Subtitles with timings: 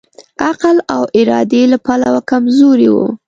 [0.47, 3.07] عقل او ارادې له پلوه کمزوری وو.